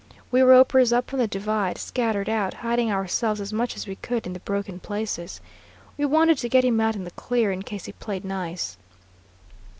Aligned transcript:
We 0.31 0.41
ropers 0.41 0.91
up 0.91 1.13
on 1.13 1.19
the 1.19 1.27
divide 1.27 1.77
scattered 1.77 2.27
out, 2.27 2.55
hiding 2.55 2.91
ourselves 2.91 3.39
as 3.39 3.53
much 3.53 3.75
as 3.75 3.85
we 3.85 3.97
could 3.97 4.25
in 4.25 4.33
the 4.33 4.39
broken 4.39 4.79
places. 4.79 5.41
We 5.95 6.05
wanted 6.05 6.39
to 6.39 6.49
get 6.49 6.65
him 6.65 6.81
out 6.81 6.95
in 6.95 7.03
the 7.03 7.11
clear 7.11 7.51
in 7.51 7.61
case 7.61 7.85
he 7.85 7.91
played 7.91 8.25
nice. 8.25 8.77